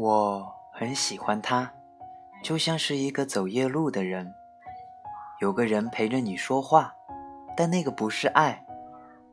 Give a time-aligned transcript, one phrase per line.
[0.00, 1.72] 我很喜欢他，
[2.40, 4.32] 就像是一个走夜路的人。
[5.40, 6.94] 有个人陪着你说话，
[7.56, 8.64] 但那个不是爱。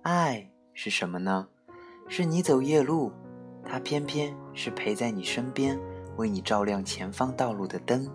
[0.02, 1.48] 爱是什么呢？
[2.08, 3.12] 是你走夜路，
[3.64, 5.80] 他偏偏是陪在你身边，
[6.18, 8.10] 为你照亮前方道路的灯。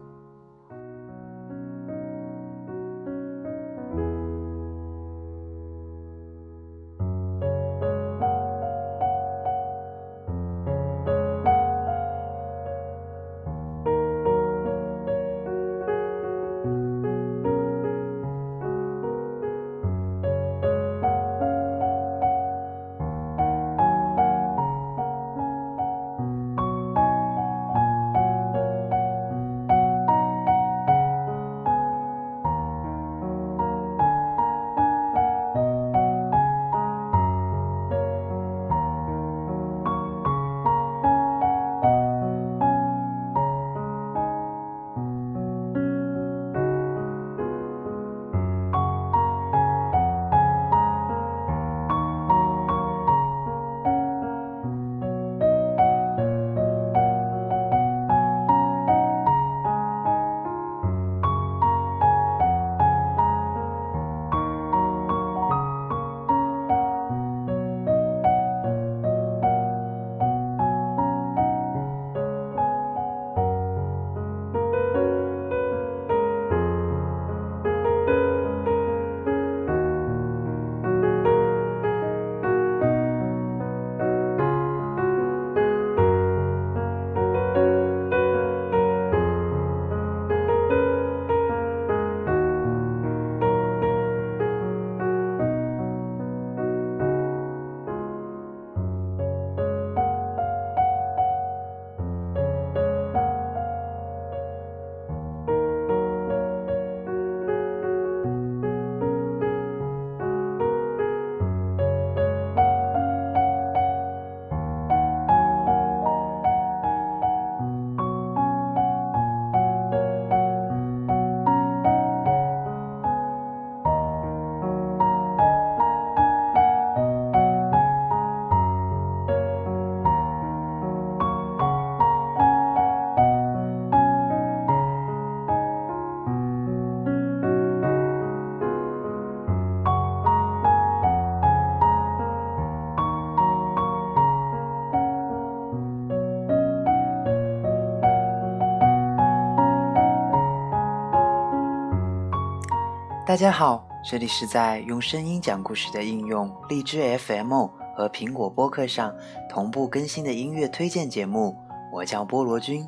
[153.31, 157.65] 大家好，这里是在用声音讲故事的应用荔枝 FM
[157.95, 159.15] 和苹果播客上
[159.49, 161.57] 同步更新的音乐推荐节目。
[161.93, 162.85] 我叫菠萝君，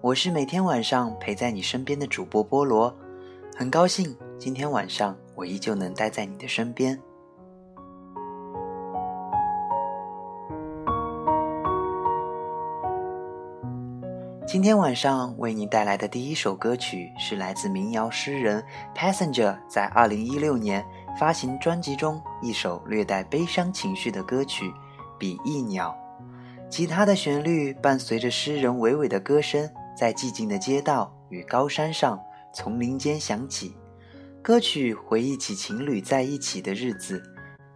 [0.00, 2.92] 我是每天晚上陪在你身边的主播菠萝。
[3.56, 7.00] 很高兴今天晚上我依旧能待在你的身边。
[14.46, 18.64] 今天晚上为您带来的第一首歌曲是来自民谣诗人
[18.94, 20.86] Passenger 在2016年
[21.18, 24.66] 发行专辑中一首略带悲伤情绪的歌曲
[25.18, 25.92] 《比翼鸟》。
[26.70, 29.68] 吉他的旋律伴随着诗人娓娓的歌声，
[29.98, 32.20] 在寂静的街道与高山上、
[32.54, 33.76] 丛林间响起。
[34.42, 37.20] 歌曲回忆起情侣在一起的日子，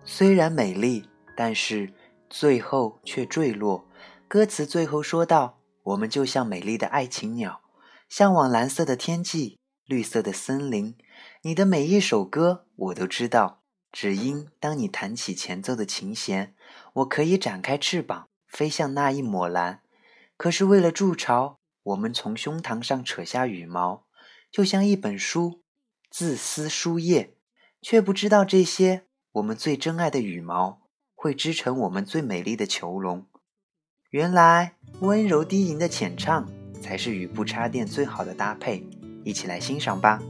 [0.04, 1.04] 虽然美丽，
[1.36, 1.92] 但是
[2.28, 3.84] 最后却坠落。
[4.28, 5.56] 歌词最后说道。
[5.90, 7.62] 我们就像美丽的爱情鸟，
[8.08, 10.96] 向往蓝色的天际、绿色的森林。
[11.42, 16.54] 你的每一首歌我都知道，只因当你弹起前奏的琴弦，
[16.94, 19.82] 我可以展开翅膀飞向那一抹蓝。
[20.36, 24.06] 可是为了筑巢，我们从胸膛上扯下羽毛，
[24.50, 25.62] 就像一本书，
[26.08, 27.34] 自撕书页，
[27.82, 30.82] 却不知道这些我们最珍爱的羽毛
[31.16, 33.26] 会织成我们最美丽的囚笼。
[34.10, 36.44] 原来温柔低吟的浅唱
[36.82, 38.84] 才是与不插电最好的搭配，
[39.22, 40.20] 一起来欣赏吧。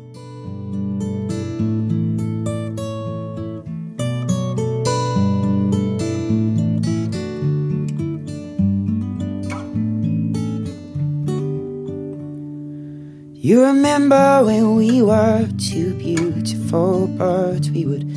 [13.42, 17.70] You remember when we were two beautiful birds?
[17.72, 18.14] We would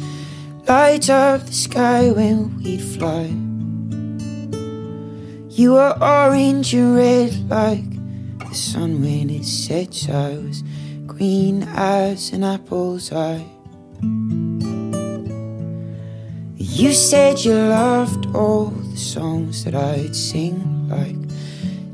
[0.67, 3.42] light up the sky when we'd fly.
[5.55, 7.87] You were orange and red like
[8.39, 10.09] the sun when it sets.
[10.09, 10.63] I was
[11.05, 13.45] green as an apple's eye.
[16.57, 21.17] You said you loved all the songs that I'd sing, like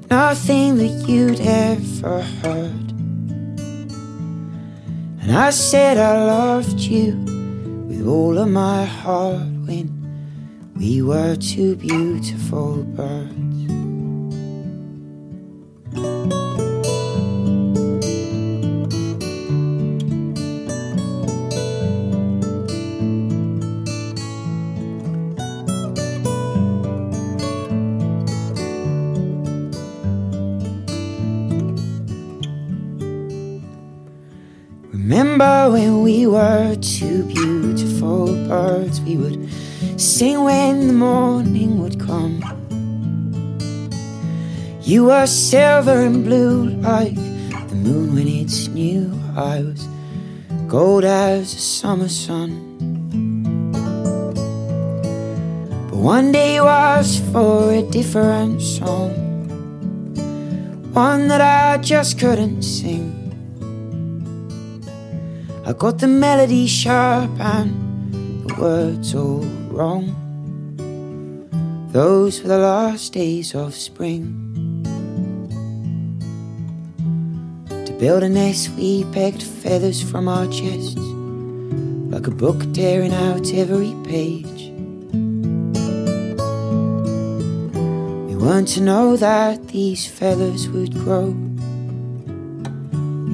[0.10, 2.92] nothing that you'd ever heard.
[5.20, 7.14] And I said I loved you
[7.90, 10.00] with all of my heart when
[10.78, 13.49] we were two beautiful birds.
[35.40, 39.00] Remember when we were two beautiful birds?
[39.00, 39.50] We would
[39.96, 42.44] sing when the morning would come.
[44.82, 47.16] You were silver and blue like
[47.70, 49.18] the moon when it's new.
[49.38, 49.88] I was
[50.68, 52.52] gold as the summer sun.
[55.90, 59.14] But one day was for a different song,
[60.92, 63.19] one that I just couldn't sing.
[65.70, 68.12] I got the melody sharp and
[68.44, 70.16] the words all wrong.
[71.92, 74.34] Those were the last days of spring.
[77.86, 83.54] To build a nest, we pegged feathers from our chests, like a book tearing out
[83.54, 84.72] every page.
[88.28, 91.28] We weren't to know that these feathers would grow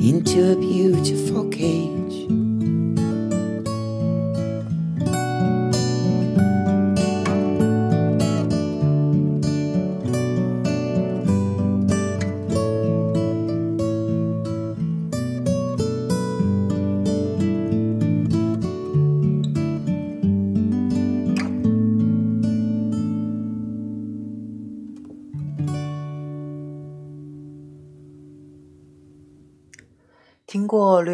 [0.04, 1.95] into a beautiful cage.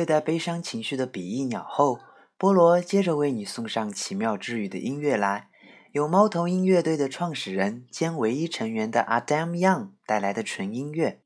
[0.01, 1.99] 略带悲伤情绪的比翼鸟后，
[2.35, 5.49] 菠萝接着为你送上奇妙治愈的音乐来，
[5.91, 11.21] 由猫头鹰乐队的创始人兼唯一成员的 Adam Young 带来的纯音乐。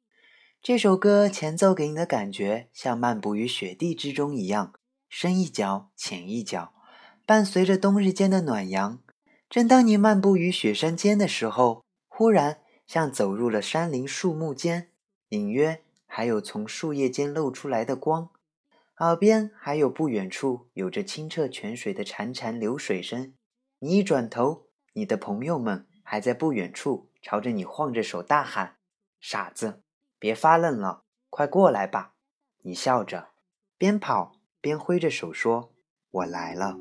[0.62, 4.74] 这首歌前奏给你的感觉像漫步于雪地之中一样，
[5.08, 6.74] 深一脚浅一脚，
[7.26, 9.00] 伴随着冬日间的暖阳。
[9.50, 14.90] 正当你漫步于雪山间的时候，忽然像走入了山林树木间，
[15.30, 15.80] 隐约。
[16.08, 18.30] 还有从树叶间露出来的光，
[19.00, 23.34] 耳边还有不远处有着清澈泉水的潺潺流水声。
[23.80, 28.78] 你一转头，你的朋友们还在不远处朝着你晃着手大喊
[29.20, 29.84] ：“傻子，
[30.18, 32.14] 别发愣了，快过来吧！”
[32.64, 33.32] 你笑着，
[33.78, 35.74] 边跑边挥着手说
[36.10, 36.80] ：“我来了。”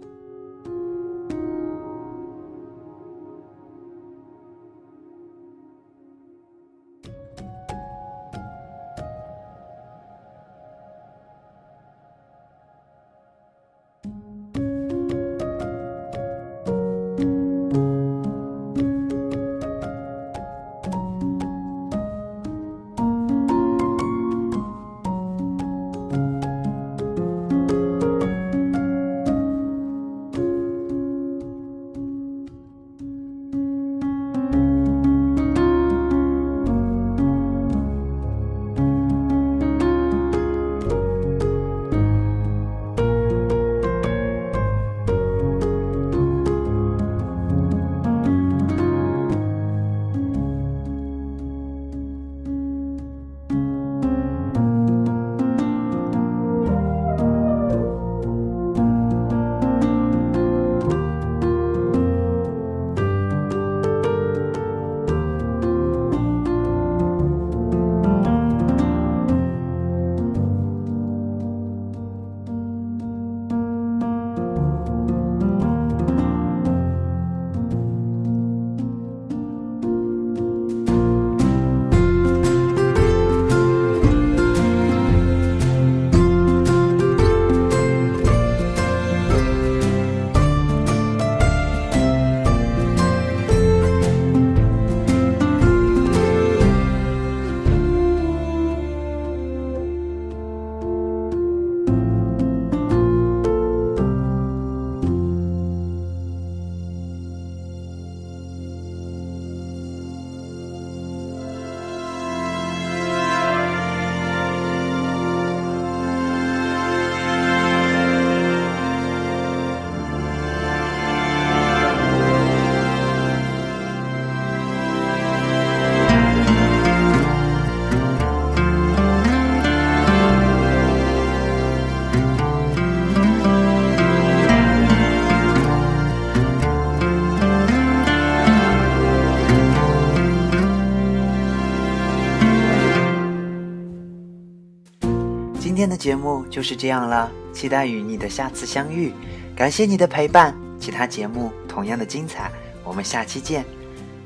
[145.85, 149.13] 今天的节目就是这样了，期待与你的下次相遇。
[149.55, 152.51] 感谢你的陪伴，其他节目同样的精彩，
[152.83, 153.67] 我们下期见。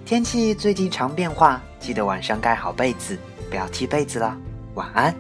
[0.05, 3.19] 天气最近常变化，记得晚上盖好被子，
[3.51, 4.39] 不要踢被子了。
[4.75, 5.13] 晚安。